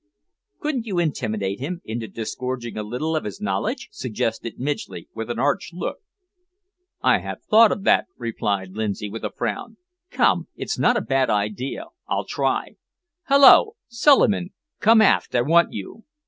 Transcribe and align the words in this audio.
"Couldn't 0.59 0.87
you 0.87 0.97
intimidate 0.97 1.59
him 1.59 1.79
into 1.85 2.07
disgorging 2.07 2.75
a 2.75 2.81
little 2.81 3.15
of 3.15 3.23
his 3.23 3.39
knowledge?" 3.39 3.87
suggested 3.91 4.57
Midgley, 4.57 5.07
with 5.13 5.29
an 5.29 5.37
arch 5.37 5.69
look. 5.75 5.99
"I 7.03 7.19
have 7.19 7.43
thought 7.43 7.71
of 7.71 7.83
that," 7.83 8.07
replied 8.17 8.71
Lindsay, 8.71 9.11
with 9.11 9.23
a 9.23 9.29
frown. 9.29 9.77
"Come, 10.09 10.47
it's 10.55 10.79
not 10.79 10.97
a 10.97 11.01
bad 11.01 11.29
idea; 11.29 11.85
I'll 12.09 12.25
try! 12.25 12.77
Hallo! 13.25 13.73
Suliman, 13.89 14.49
come 14.79 15.03
aft, 15.03 15.35
I 15.35 15.41
want 15.43 15.71
you." 15.71 16.03